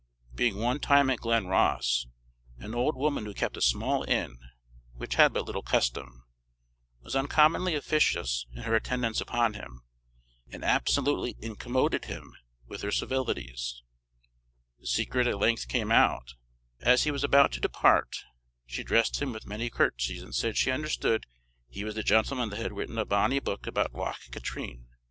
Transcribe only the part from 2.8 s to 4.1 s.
woman who kept a small